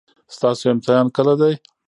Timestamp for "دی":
1.41-1.53